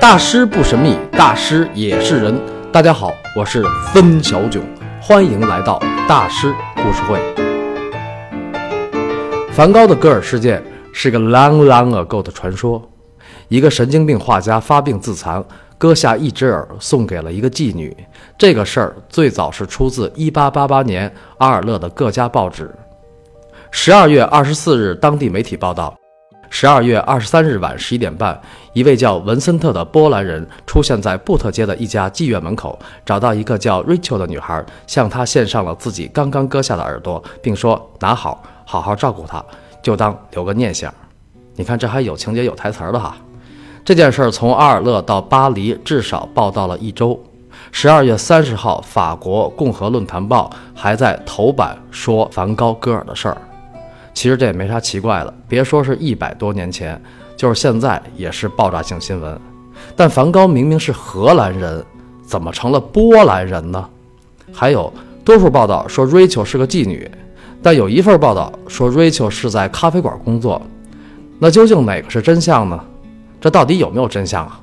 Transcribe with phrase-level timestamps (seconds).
[0.00, 2.40] 大师不神秘，大师也是人。
[2.72, 4.62] 大家好，我是分小囧，
[4.98, 5.78] 欢迎来到
[6.08, 7.20] 大师故事会。
[9.52, 12.82] 梵高的戈尔事件是个 long long ago 的传说。
[13.48, 15.44] 一个神经病画家发病自残，
[15.76, 17.94] 割下一只耳送给了一个妓女。
[18.38, 22.74] 这个事儿最早是出自1888年阿尔勒的各家报纸。
[23.70, 25.94] 十二月二十四日，当地媒体报道。
[26.52, 28.38] 十二月二十三日晚十一点半，
[28.72, 32.76] 一位叫文森特的波兰人出现在布特街的一家妓院门口，
[33.06, 39.42] 找到一个叫 Rachel 的女孩，向她献上了自己刚刚割下的耳朵，并说：“拿好，好好照顾她，
[39.80, 40.92] 就当留个念想。”
[41.54, 43.16] 你看，这还有情节、有台词的哈。
[43.84, 47.18] 这件事儿从阿尔勒到巴黎至少报道了一周。
[47.72, 53.36] 十二月三十号，法国《共和论坛报》还在头版说梵高割耳的事儿。
[54.12, 57.00] 其实这也没啥奇怪的，别说是一百多年前，
[57.36, 59.40] 就是现在也是爆炸性新闻。
[59.96, 61.84] 但梵高明明是荷兰人，
[62.22, 63.88] 怎么成了波兰人呢？
[64.52, 64.92] 还有
[65.24, 67.10] 多数报道说 Rachel 是个妓女，
[67.62, 70.60] 但有一份报道说 Rachel 是在咖啡馆工作。
[71.38, 72.78] 那究竟哪个是真相呢？
[73.40, 74.60] 这到底有没有真相啊？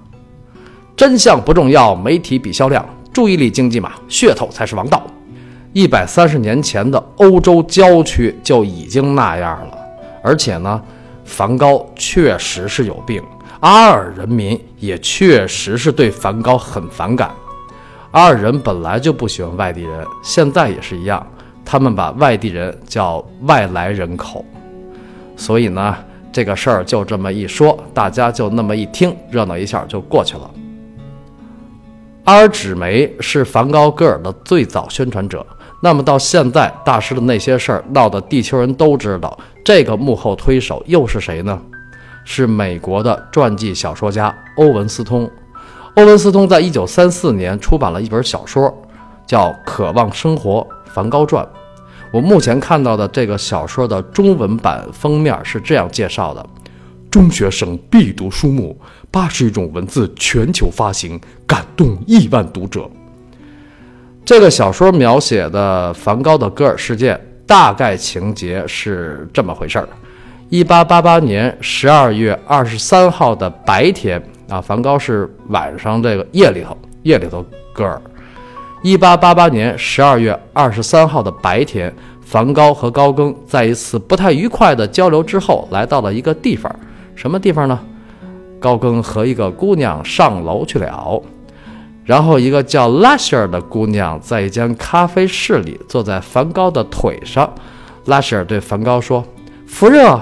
[0.95, 5.01] 真相不重要，媒体比销量，注意力经济嘛，噱头才是王道。
[5.73, 9.77] 一百三十年前的欧洲郊区就已经那样了，
[10.23, 10.81] 而且呢，
[11.23, 13.21] 梵高确实是有病，
[13.59, 17.29] 阿尔人民也确实是对梵高很反感。
[18.11, 21.25] 阿尔人本来就不喜欢外地人，现在也是一样，
[21.63, 24.43] 他们把外地人叫外来人口。
[25.35, 25.95] 所以呢，
[26.31, 30.49] 这个事儿就这么一说，大家就那么一听，热闹一下就过去了。
[32.23, 35.45] 阿尔纸媒是梵高戈尔的最早宣传者。
[35.79, 41.59] 那么到现在，大师的那些事儿闹得地球人都知道，这个幕后推手又是谁呢？
[42.25, 45.29] 是美国的传记小说家欧文斯通。
[45.95, 48.71] 欧文斯通在一九三四年出版了一本小说，
[49.25, 51.45] 叫《渴望生活：梵高传》。
[52.11, 56.45] 我目前看到的这个小说的中文版封面是这样介绍的：
[57.09, 58.79] 中学生必读书目，
[59.09, 62.89] 八十余种文字全球发行，感动亿万读者。
[64.27, 69.87] 这个小说描写的梵高的戈尔事件，大概情节是这么回事儿：
[70.49, 78.01] 一八八八年十二月二十三号的白天啊，梵高是晚上这个夜里头夜里头戈尔。
[78.81, 86.69] 一八八八年十二月二十三号的白天，梵高和高更在一次不太愉快的交流之后，来到了一个地方，
[87.15, 87.79] 什么地方呢？
[88.59, 91.23] 高更和一个姑娘上楼去了。
[92.07, 97.53] 然后，一个叫拉希尔的姑娘在一间咖啡室里坐在梵高的腿上。
[98.05, 99.21] 拉希尔对梵高说
[99.67, 100.17] ：“伏热。”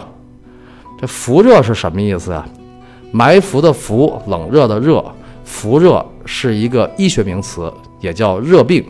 [1.00, 2.44] 这伏热是什么意思啊？
[3.12, 5.06] 埋伏的伏，冷热的热。
[5.44, 8.84] 伏热是一个医学名词，也叫热病。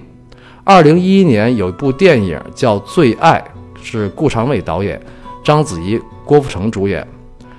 [0.63, 3.43] 二零一一年有一部电影叫《最爱》，
[3.83, 4.97] 是顾长卫导演，
[5.43, 7.05] 章子怡、郭富城主演，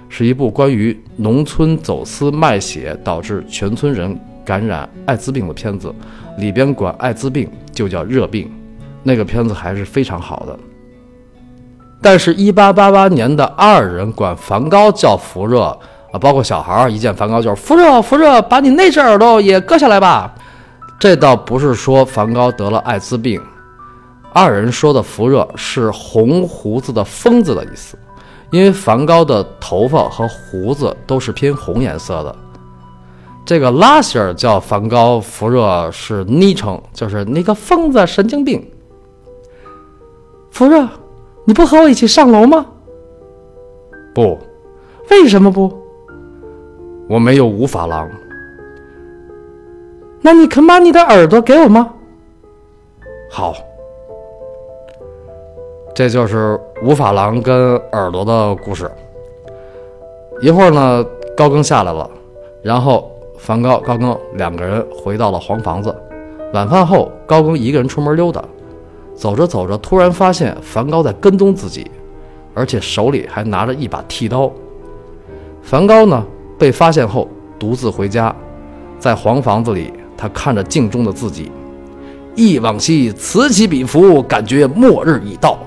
[0.09, 4.19] 是一部关于农村走私卖血导致全村人。
[4.47, 5.93] 感染艾滋病的片子，
[6.39, 8.49] 里边管艾滋病就叫热病，
[9.03, 10.57] 那个片子还是非常好的。
[12.01, 15.63] 但是，一八八八年的阿尔人管梵高叫福热
[16.13, 20.33] 啊，包括小孩儿一见梵高就是福热福热，把你那只耳朵也割下来吧。
[21.01, 23.41] 这倒不是说梵高得了艾滋病，
[24.35, 27.99] 阿尔人说的福热是红胡子的疯子的意思，
[28.51, 32.37] 因为梵高的头发和胡子都是偏红颜色的。
[33.47, 38.69] 这个拉希尔叫梵高福热是昵称，就是那个疯子、神经病。
[40.51, 40.85] 福热，
[41.45, 42.67] 你不和我一起上楼吗？
[44.13, 44.37] 不，
[45.11, 45.73] 为什么不？
[47.09, 48.11] 我没有五法郎。
[50.21, 51.95] 那你肯把你的耳朵给我吗？
[53.31, 53.55] 好，
[55.95, 58.91] 这就是五法郎跟耳朵的故事。
[60.41, 62.11] 一会儿呢，高更下来了，
[62.61, 63.09] 然后。
[63.39, 65.95] 梵高、高更两个人回到了黄房子。
[66.53, 68.43] 晚饭后，高更一个人出门溜达，
[69.15, 71.91] 走着走着，突然发现梵高在跟踪自己，
[72.55, 74.51] 而且手里还拿着一把剃刀。
[75.63, 76.25] 梵高呢，
[76.59, 77.29] 被发现后
[77.59, 78.35] 独自回家，
[78.99, 81.51] 在黄房子里，他看着镜中的自己，
[82.35, 85.59] 忆往昔，此起彼伏，感觉末日已到。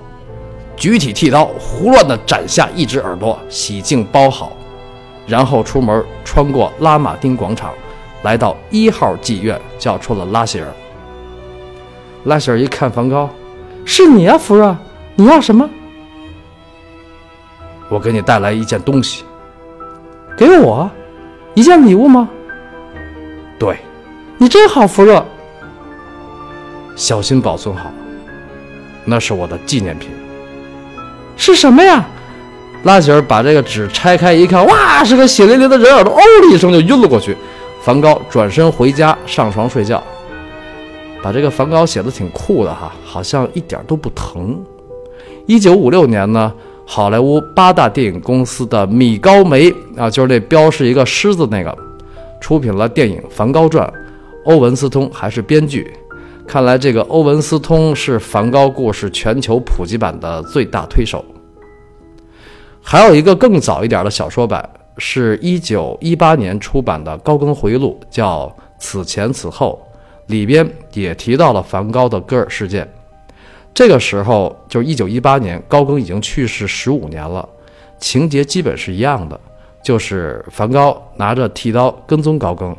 [0.75, 4.53] 举起剃刀，胡乱地斩下一只耳朵，洗净包好。
[5.29, 7.71] 然后出门，穿过拉马丁广场，
[8.23, 10.67] 来到一号妓院，叫出了拉希尔。
[12.23, 13.29] 拉希尔一看梵高，
[13.85, 14.75] 是你啊，福热，
[15.13, 15.69] 你要什么？
[17.89, 19.23] 我给你带来一件东西。
[20.35, 20.89] 给我，
[21.53, 22.27] 一件礼物吗？
[23.59, 23.77] 对，
[24.39, 25.23] 你真好，福热。
[26.95, 27.91] 小心保存好，
[29.05, 30.09] 那是我的纪念品。
[31.37, 32.03] 是什么呀？
[32.83, 37.35] 拉吉尔把这个纸拆开一看，哇，是个血淋淋的人耳朵，哦的一声就晕了过去。
[37.81, 40.01] 梵高转身回家上床睡觉，
[41.21, 44.59] 把这个梵高写的挺酷的哈，好像一点都不疼。
[45.45, 46.53] 一九五六年呢，
[46.85, 51.77] 好莱坞八大电影公司的米高梅啊，就是那标是一个狮子那个，
[52.39, 53.85] 出品了电影《梵高传》，
[54.45, 55.91] 欧文斯通还是编剧。
[56.47, 61.23] 看来这个欧文斯通是梵高故事全球普及版的最大推手。
[62.81, 64.67] 还有一个更早一点的小说版，
[64.97, 68.47] 是一九一八年出版的高更回忆录，叫
[68.79, 69.79] 《此前此后》，
[70.31, 72.87] 里边也提到了梵高的戈尔事件。
[73.73, 77.47] 这个时候就是一九一八年，高更已经去世十五年了，
[77.99, 79.39] 情节基本是一样的，
[79.83, 82.75] 就是梵高拿着剃刀跟踪高更，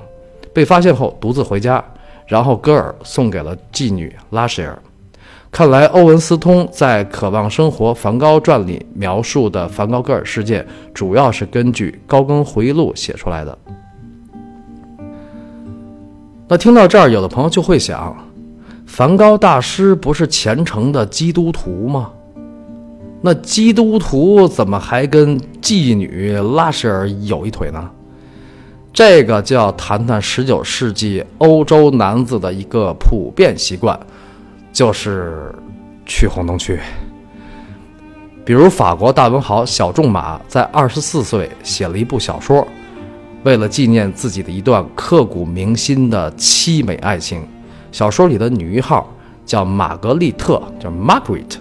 [0.52, 1.82] 被发现后独自回家。
[2.26, 4.78] 然后戈尔送给了妓女拉舍尔。
[5.52, 10.64] 看来欧文斯通在《渴望生活：梵高传》里描述的梵高戈尔事件，
[10.94, 13.58] 主要是根据高更回忆录写出来的。
[16.46, 18.16] 那听到这儿，有的朋友就会想：
[18.86, 22.12] 梵高大师不是虔诚的基督徒吗？
[23.20, 27.90] 那基督徒怎么还跟妓女拉什尔有一腿呢？
[28.92, 33.98] 这个就要谈谈十九世纪欧洲男子的一个普遍习惯，
[34.72, 35.54] 就是
[36.06, 36.78] 去红灯区。
[38.44, 42.66] 比如法国大文豪小仲马在二十四岁写了一部小说，
[43.44, 47.46] 为了纪念自己的一段刻骨铭心的凄美爱情。
[47.92, 49.12] 小说里的女一号
[49.44, 51.56] 叫玛格丽特，叫 Margaret。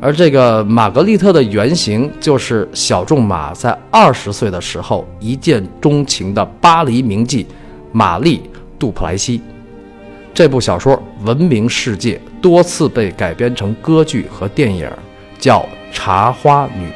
[0.00, 7.46] 而这个玛格丽特的原型就是小仲马在二十岁的时候一见钟情的巴黎名妓
[7.92, 8.38] 玛丽·
[8.78, 9.40] 杜普莱西。
[10.34, 14.90] 这部小说闻名世界，多次被改编成歌剧和电影，
[15.38, 15.60] 叫
[15.92, 16.86] 《茶花女》，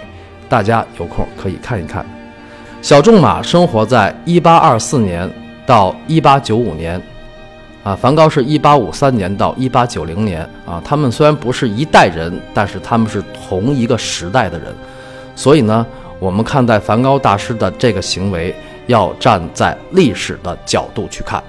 [0.49, 2.05] 大家有空可以看一看。
[2.81, 5.31] 小仲马生活在一八二四年
[5.67, 7.01] 到一八九五年。
[7.85, 14.75] 啊，梵高是一八五三年到一八九零年啊，他们虽然不是一代人，但是他们是同一个时代的人，
[15.37, 15.87] 所以呢，
[16.19, 18.53] 我们看待梵高大师的这个行为，
[18.89, 21.41] 要站在历史的角度去看。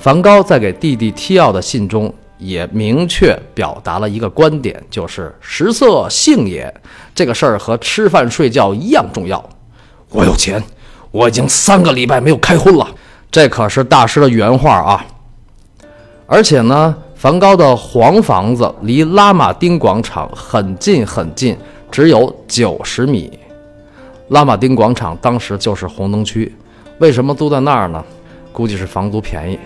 [0.00, 6.74] 梵高在给弟弟提奥的信中也明确表达了一个观点，就是食色性也，
[7.14, 9.46] 这个事儿和吃饭睡觉一样重要。
[10.08, 10.62] 我有钱，
[11.10, 12.88] 我已经三个礼拜没有开荤了，
[13.30, 15.04] 这可是大师的原话啊。
[16.26, 21.54] 而且呢，梵高的黄房子离拉马丁广场很近很近，
[21.90, 23.38] 只有九十米。
[24.28, 26.50] 拉马丁广场当时就是红灯区，
[27.00, 28.02] 为什么租在那儿呢？
[28.50, 29.58] 估计是房租便宜。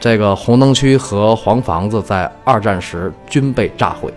[0.00, 4.12] 这个红灯区和黄房子在二战时均被炸毁。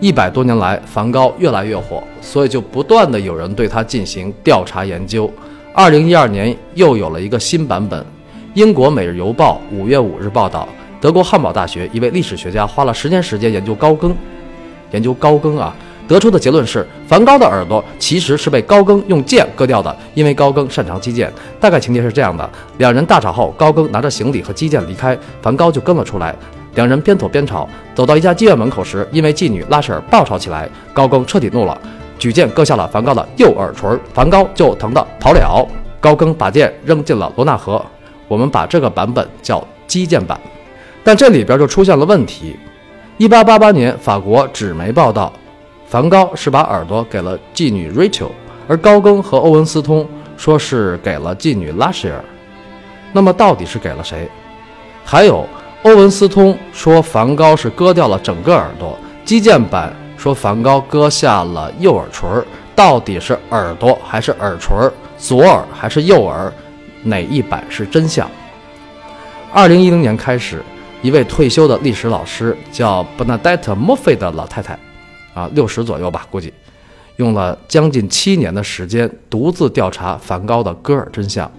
[0.00, 5.30] 一百多年来，梵高越来越火，所以就不断的有人对他进行调查研究。
[5.74, 8.04] 二零一二年又有了一个新版本。
[8.54, 10.66] 英国《每日邮报》五月五日报道，
[11.00, 14.16] 德国汉堡大学一位历史学家花了十年时间研究高更，
[14.92, 15.74] 研究高更啊，
[16.10, 21.32] 得出的结论是，梵高的耳朵其实是被高更用剑割掉的，因为高更擅长击剑。
[21.60, 26.34] 大概情节是这样的：两人大吵后，高更拿着行李和击剑离开，梵高就跟了出来。
[26.74, 31.80] 两人边走边吵，走到一家妓院门口时，因为妓女拉舍尔爆吵起来，高更彻底怒了，
[32.18, 35.68] 举剑割下了梵高的右耳垂，梵高就疼得跑了。
[36.00, 37.80] 高更把剑扔进了罗纳河。
[38.26, 40.36] 我们把这个版本叫击剑版，
[41.04, 42.56] 但这里边就出现了问题。
[43.16, 45.32] 一八八八年，法国纸媒报道，
[45.90, 48.28] 梵高是把耳朵给了妓女 Rachel，
[48.68, 52.24] 而高更和欧文斯通说是给了妓女拉希尔。
[53.12, 54.30] 那么到底是给了谁？
[55.04, 55.44] 还有，
[55.82, 62.28] 欧文斯通说梵高是割掉了整个耳朵，击剑版说梵高割下了右耳垂，
[62.76, 64.88] 到底是耳朵还是耳垂？
[65.18, 66.52] 左耳还是右耳？
[67.02, 68.30] 哪一版是真相？
[69.52, 70.62] 二零一零年开始，
[71.02, 74.78] 一位退休的历史老师叫 Bernadette m o f f e 的老太太，
[75.34, 76.52] 啊，六十左右吧，估计
[77.16, 81.50] 用了将近七年的时间，独自调查梵高的戈尔真相。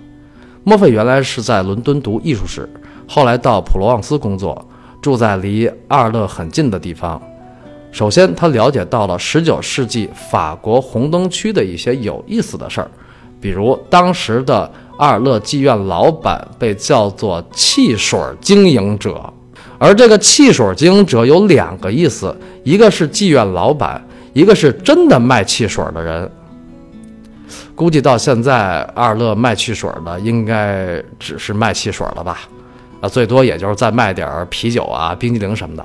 [0.63, 2.69] 莫菲原来是在伦敦读艺术史，
[3.07, 4.67] 后来到普罗旺斯工作，
[5.01, 7.21] 住在离阿尔勒很近的地方。
[7.91, 12.89] 首先，他了解到了十九世纪法国红灯区的一些有意思的事儿，
[13.39, 14.71] 比如当时的。
[14.97, 19.33] 阿尔勒妓院老板被叫做汽水经营者，
[19.81, 23.99] 而这个汽水经营者有两个意思，一个是妓院老板，
[24.31, 26.29] 一个是真的卖汽水的人。
[27.73, 32.41] 估计到现在，阿尔勒卖汽水的应该只是卖汽水了吧？
[33.01, 35.83] 啊，最多也就是再卖点啤酒啊、冰激凌什么的。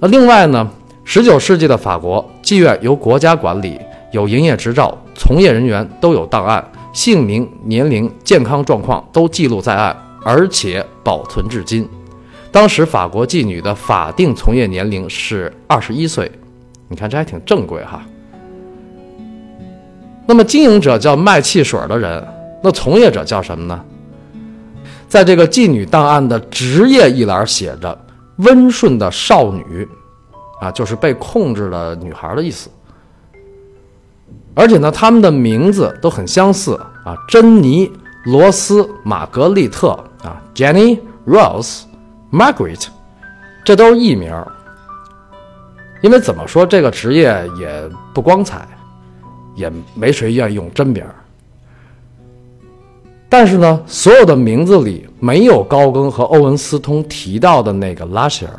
[0.00, 0.68] 那另外呢，
[1.04, 3.78] 十九世纪的法国妓院由国家管理，
[4.10, 11.88] 有营业执照，从业人员都有档案，姓名、年龄、健康状况都记录在案，而且保存至今。
[12.52, 16.30] 当时法国妓女的法定从业年龄是二十一岁，
[16.88, 18.02] 你看这还挺正规哈。
[20.26, 22.26] 那么经营者叫卖汽水的人，
[22.62, 23.84] 那从业者叫什么呢？
[25.08, 27.98] 在这个妓女档案的职业一栏写着
[28.38, 29.88] “温顺的少女”，
[30.60, 32.70] 啊，就是被控制的女孩的意思。
[34.54, 37.90] 而且呢，他们的名字都很相似啊，珍妮、
[38.24, 39.88] 罗斯、玛格丽特
[40.22, 41.82] 啊，Jenny、Rose、
[42.32, 42.86] Margaret，
[43.64, 44.34] 这都是艺名。
[46.02, 48.66] 因为怎么说，这个职业也不光彩。
[49.56, 51.04] 也没谁愿意用真名
[53.28, 58.52] 但是呢，所有的名字里没有高更和欧文斯通提到的那个拉希尔。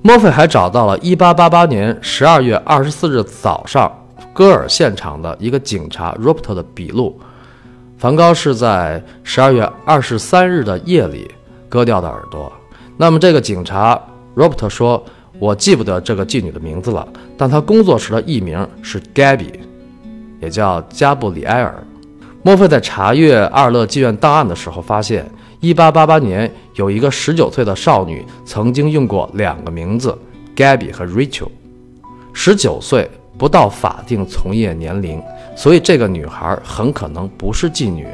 [0.00, 3.92] 莫菲还找到了1888年12月24日早上
[4.32, 7.20] 戈尔现场的一个警察 r o p t 的笔录，
[7.98, 11.30] 梵高是在12月23日的夜里
[11.72, 12.52] 割掉的耳朵。
[12.98, 13.98] 那么这个警察
[14.36, 15.02] Robert 说。
[15.38, 19.54] 我记不得这个妓女的名字了，但她工作时的艺名是 Gabby，
[20.40, 21.82] 也叫加布里埃尔。
[22.44, 25.28] 莫菲在查阅阿尔勒妓院档案的时候发现
[25.62, 30.16] ，1888年有一个19岁的少女曾经用过两个名字
[30.54, 31.48] Gabby 和 Rachel。
[32.36, 35.20] 19岁不到法定从业年龄，
[35.56, 38.06] 所以这个女孩很可能不是妓女，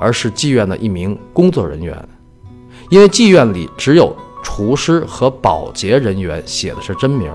[0.00, 1.96] 而是妓院的一名工作人员，
[2.92, 4.14] 因为妓院里只有。
[4.44, 7.32] 厨师和保洁人员写的是真名。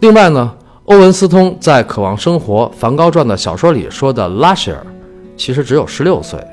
[0.00, 0.52] 另外呢，
[0.86, 4.84] 欧文斯通在《渴望生活：梵高传》的小说里说的拉希尔，
[5.36, 6.44] 其实只有十六岁，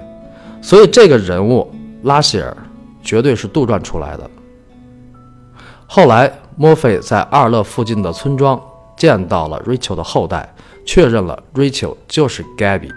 [0.62, 1.70] 所以这个人物
[2.04, 2.56] 拉希尔
[3.02, 4.30] 绝对是杜撰出来的。
[5.88, 8.62] 后来，莫菲在阿尔勒附近的村庄
[8.96, 10.54] 见到了 Rachel 的后代，
[10.86, 12.92] 确认了 Rachel 就是 Gabby，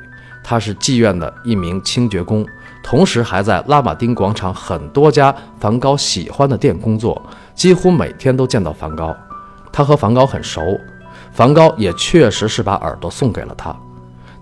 [0.44, 2.46] 她是妓院的一名清洁工。
[2.82, 7.20] 同时还在拉马丁广场很多家梵高喜欢的店工作，
[7.54, 9.14] 几乎每天都见到梵高。
[9.72, 10.60] 他和梵高很熟，
[11.32, 13.74] 梵高也确实是把耳朵送给了他。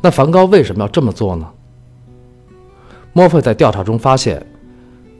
[0.00, 1.46] 那梵高为什么要这么做呢？
[3.12, 4.44] 莫菲在调查中发现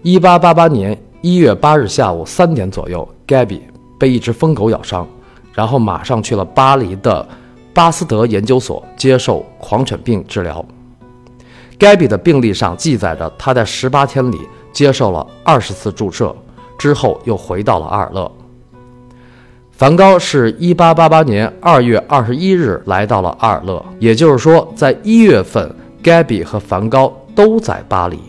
[0.02, 3.60] ，1888年1月8日下午三点左右，Gaby
[3.98, 5.06] 被一只疯狗咬伤，
[5.52, 7.28] 然后马上去了巴黎的
[7.74, 10.64] 巴斯德研究所接受狂犬病治疗。
[11.80, 14.38] Gaby 的病历上记载着，他在十八天里
[14.70, 16.36] 接受了二十次注射，
[16.78, 18.30] 之后又回到了阿尔勒。
[19.72, 28.20] 梵高是一八八八年二月二十一日来到了阿尔勒，也就是说，在一月份，Gaby 和梵高都在巴黎。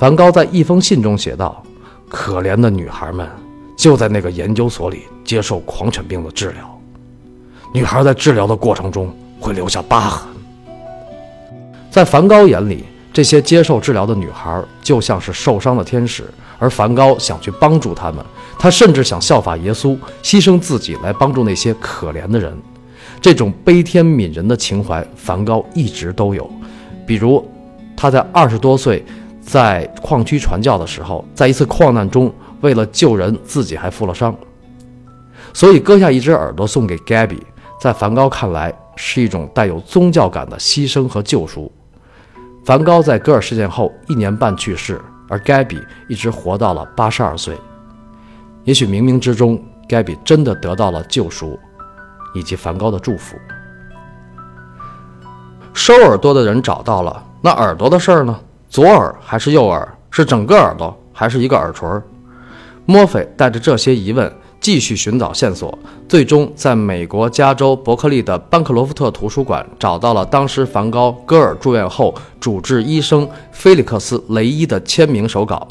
[0.00, 1.62] 梵高在一封信中写道
[2.10, 3.28] ：“可怜的女孩们
[3.76, 6.80] 就在那个研究所里接受狂犬病的治疗，
[7.72, 10.28] 女孩在治疗的过程中会留下疤痕。”
[11.94, 12.82] 在梵高眼里，
[13.12, 16.24] 这些接受治疗的女孩就像是受伤的天使，
[16.58, 18.26] 而梵高想去帮助她们。
[18.58, 22.52] 他甚至想效法耶稣，牺牲自己来帮助那些可怜的人。
[23.20, 26.50] 这种悲天悯人的情怀，梵高一直都有。
[27.06, 27.48] 比如，
[27.96, 29.04] 他在二十多岁
[29.40, 32.28] 在矿区传教的时候，在一次矿难中，
[32.60, 34.34] 为了救人，自己还负了伤。
[35.52, 37.38] 所以，割下一只耳朵送给 Gabby，
[37.80, 41.70] 在梵高看来是一种带有宗教感的牺牲和救赎。
[42.64, 45.78] 梵高在戈尔事件后一年半去世，而盖比
[46.08, 47.54] 一直活到了八十二岁。
[48.64, 51.58] 也许冥冥之中，盖比真的得到了救赎，
[52.34, 53.36] 以及梵高的祝福。
[55.74, 58.40] 收耳朵的人找到了，那耳朵的事儿呢？
[58.70, 59.86] 左耳还是右耳？
[60.10, 61.86] 是整个耳朵还是一个耳垂？
[62.86, 64.32] 墨菲带着这些疑问。
[64.64, 65.78] 继续寻找线索，
[66.08, 75.68] 最终在美国加州伯克利的班克罗夫特图书馆找到了当时梵高戈尔住院后主治医生菲利克斯·雷伊的签名手稿。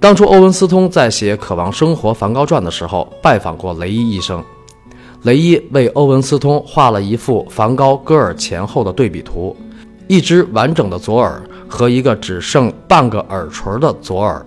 [0.00, 4.42] 当初欧文斯通在写《渴望生活：梵高传》的时候拜访过雷伊医生，
[5.22, 9.56] 雷伊为欧文斯通画了一幅梵高戈尔前后的对比图，
[10.08, 14.44] 一只完整的左耳和一个只剩半个耳垂的左耳。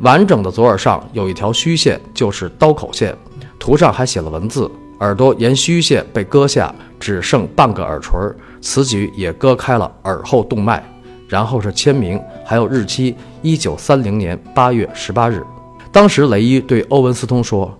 [0.00, 3.16] 完整的左耳上有一条虚线，就是刀口线。
[3.58, 8.18] 图上还写了文字，耳朵沿虚线被割下，只剩半个耳垂，
[8.60, 10.82] 此举也割开了耳后动脉。
[11.26, 15.44] 然后是签名，还有日期：一九三零年八月十八日。
[15.90, 17.76] 当时雷伊对欧文斯通说：“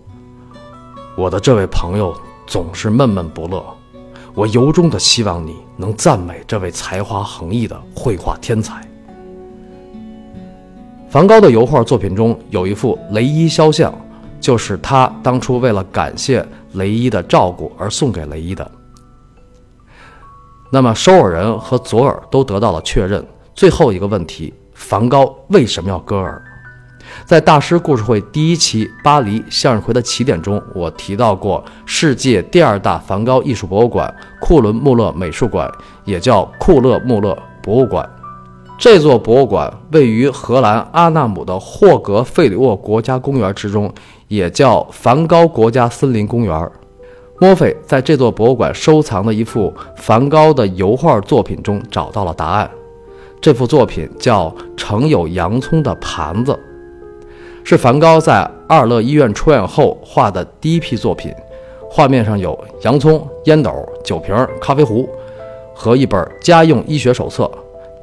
[1.16, 2.14] 我的这位朋友
[2.46, 3.64] 总是闷闷不乐，
[4.34, 8.87] 我由衷的希望你能赞美这位才华横溢的绘画天才。
[11.08, 13.92] 梵高的油画作品中有一幅雷伊肖像，
[14.38, 18.70] 就是他当初为了感谢雷伊的照顾而送给雷伊的。
[20.70, 23.26] 那么，收尔人和左耳都得到了确认。
[23.54, 26.42] 最后一个问题：梵高为什么要割耳？
[27.24, 35.72] 在大师故事会第一期巴黎向日葵的起点中，我提到过世界第二大梵高艺术博物馆——库伦穆勒美术馆，
[36.04, 38.06] 也叫库勒穆勒博物馆。
[38.78, 43.92] 这座博物馆位于荷兰阿纳姆的霍格费里沃国家公园之中，
[44.28, 46.70] 也叫梵高国家森林公园。
[47.40, 52.70] 墨菲在这座博物馆收藏的一幅梵高的油画作品中找到了答案。
[53.40, 56.52] 这幅作品叫《盛有洋葱的盘子》，
[57.64, 61.34] 是梵高在阿尔勒医院出院后画的第一批作品。
[61.90, 63.72] 画面上有洋葱、烟斗、
[64.04, 65.08] 酒瓶、咖啡壶
[65.74, 67.50] 和一本家用医学手册。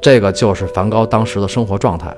[0.00, 2.14] 这个就是梵高当时的生活状态。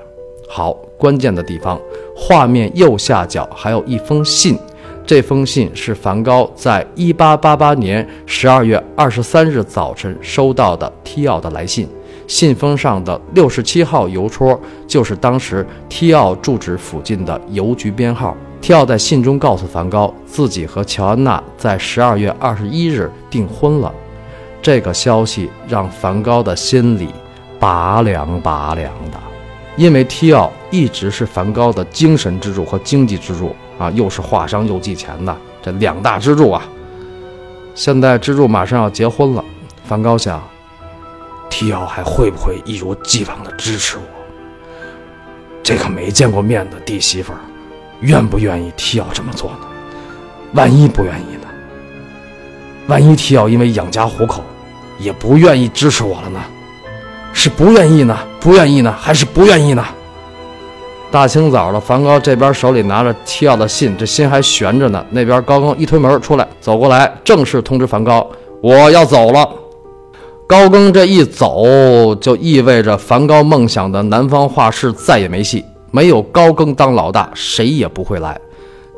[0.47, 1.79] 好，关键的地方，
[2.15, 4.57] 画面右下角还有一封信。
[5.05, 11.87] 这封信是梵高在1888年12月23日早晨收到的提奥的来信。
[12.27, 18.37] 信封上的六十七号邮戳就是当时提奥住址附近的邮局编号。
[18.61, 23.91] 提奥在信中告诉梵高，自己和乔安娜在十二月二十一日订婚了。
[24.61, 27.07] 这个消息让梵高的心里
[27.59, 29.19] 拔凉拔凉的，
[29.75, 36.63] 因为提奥一直是梵高的精神支柱和经济支柱啊，又是画商又寄钱的，这两大支柱啊。
[37.75, 39.43] 现在支柱马上要结婚了，
[39.83, 40.41] 梵高想。
[41.49, 44.03] 提奥还会不会一如既往的支持我？
[45.63, 47.39] 这个没见过面的弟媳妇儿，
[48.01, 49.67] 愿不愿意提奥这么做呢？
[50.53, 51.47] 万一不愿意呢？
[52.87, 54.43] 万一提奥因为养家糊口，
[54.99, 56.39] 也不愿意支持我了呢？
[57.41, 58.17] 是不愿意呢？
[58.41, 58.93] 不愿意呢？
[58.99, 59.81] 还是不愿意呢？
[61.09, 65.05] 大清早的，梵高这边手里拿着提奥的信，这心还悬着呢。
[65.09, 68.29] 那边高更一推门出来，走过来，正式通知梵高
[68.61, 69.49] ：“我要走了。”
[70.49, 75.63] 高更这一走，就意味着梵高梦想的南方画室再也没戏。
[75.91, 78.37] 没有高更当老大，谁也不会来。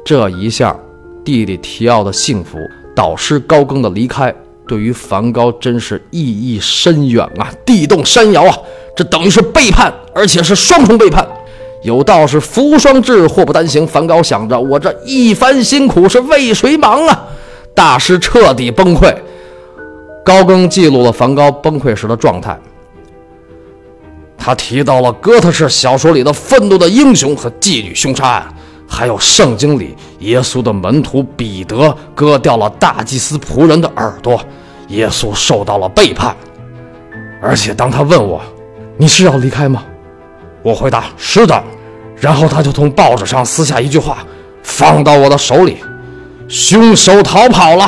[0.04, 0.76] 这一下，
[1.24, 2.58] 弟弟提奥的幸福，
[2.96, 4.34] 导师高更的离开，
[4.68, 7.52] 对于梵高真是意义深远啊！
[7.66, 8.58] 地动山摇啊！
[8.96, 11.28] 这等于是背叛，而且是双重背叛。
[11.84, 13.88] 有道是福无双至，祸不单行。
[13.88, 17.28] 梵高想着，我这一番辛苦是为谁忙啊？
[17.74, 19.14] 大师彻底崩溃。
[20.24, 22.58] 高更记录了梵高崩溃时的状态。
[24.38, 28.54] 他提到了哥特式小说里的愤怒的英雄和妓女凶杀案，
[28.88, 34.42] 还有圣经里耶稣的门徒彼得割掉了大祭司仆人的耳朵，
[34.88, 36.36] 耶稣受到了背叛。
[37.42, 38.42] 而且当他问我
[38.98, 39.84] ：“你是要离开吗？”
[40.64, 41.64] 我回答：“是的。”
[42.18, 44.20] 然后他就从报纸上撕下一句话，
[44.64, 45.78] 放到我的手里
[46.50, 47.88] ：“凶手逃跑了。”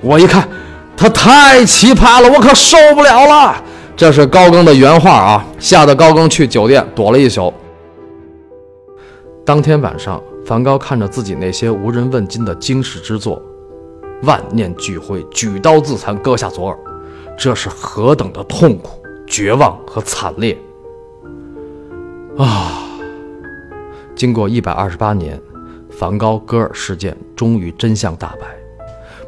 [0.00, 0.48] 我一看。
[0.96, 3.56] 他太奇葩了，我可受不了了。
[3.96, 7.52] 这是高更的原话啊，吓得高更去酒店躲了一宿。
[9.44, 13.40] 当天晚上，梵高看着自己那些无人问津的惊世之作，
[14.24, 16.78] 万念俱灰，举刀自残，割下左耳。
[17.36, 20.56] 这是何等的痛苦、绝望和惨烈
[22.38, 22.82] 啊！
[24.14, 25.40] 经过一百二十八年，
[25.90, 28.46] 梵高割耳事件终于真相大白。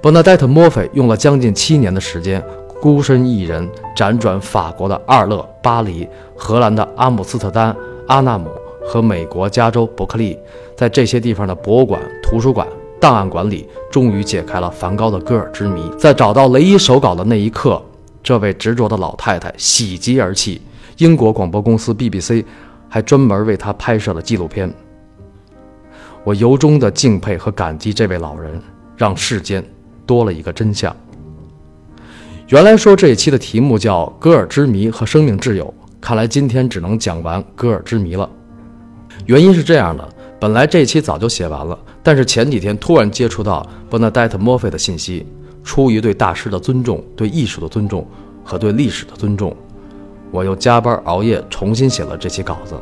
[0.03, 2.41] 伯纳黛特·墨菲用了将近七年的时间，
[2.81, 7.75] 孤身一人辗转法国的阿尔勒、巴黎、荷兰的阿姆斯特丹、
[8.07, 8.49] 阿纳姆
[8.87, 10.39] 和美国加州伯克利，
[10.77, 12.67] 在这些地方的博物馆、图书馆、
[13.01, 15.91] 档案馆里，终于解开了梵高的戈尔之谜。
[15.99, 17.83] 在找到雷伊手稿的那一刻，
[18.23, 20.61] 这位执着的老太太喜极而泣。
[20.99, 22.45] 英国广播公司 BBC
[22.89, 24.73] 还专门为她拍摄了纪录片。
[26.25, 28.63] 我由衷的敬佩和感激这位老人，
[28.97, 29.63] 让世间。
[30.07, 30.95] 多了一个真相。
[32.47, 35.65] 原来说这一期的题目叫《戈尔之谜和生命挚友》，
[36.01, 38.31] 看来今天只能讲完戈尔之谜了。
[39.27, 40.09] 原因是这样的，
[40.41, 45.27] 本来这期早就写完了，但是前几天突然接触到伯纳黛特·墨菲的信息，
[45.65, 48.07] 出于对大师的尊重、对艺术的尊重
[48.45, 49.55] 和对历史的尊重，
[50.31, 52.77] 我又加班熬夜重新写了这期稿子。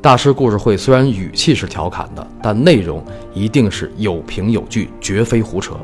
[0.00, 5.74] 大师故事会虽然语气是调侃的，但内容一定是有凭有据，绝非胡扯。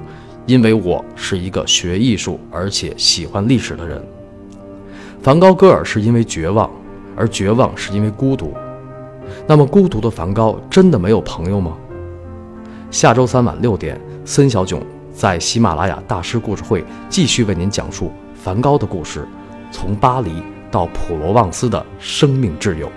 [0.46, 4.02] 因为我是一个学艺术而且喜欢历史的人。
[5.20, 6.70] 梵高割耳是因为绝望，
[7.16, 8.54] 而绝望是因为孤独。
[9.50, 11.74] 那么孤独的梵高真的没有朋友吗？
[12.90, 14.78] 下周三晚六点，森小囧
[15.10, 19.26] 在喜马拉雅大师故事会继续为您讲述梵高的故事，
[19.70, 22.92] 从巴黎到普罗旺斯的生命挚友。